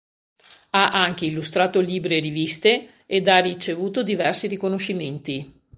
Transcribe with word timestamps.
Ha 0.71 0.89
anche 0.89 1.25
illustrato 1.27 1.79
libri 1.79 2.17
e 2.17 2.21
riviste, 2.21 2.89
ed 3.05 3.27
ha 3.27 3.37
ricevuto 3.37 4.01
diversi 4.01 4.47
riconoscimenti. 4.47 5.61